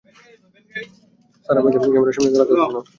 Sir, 1.45 1.55
আমাকে 1.59 1.77
ক্যামেরার 1.83 2.15
সামনে 2.15 2.31
দাঁড়াতে 2.31 2.53
হবে 2.53 2.65
কেন? 2.65 2.77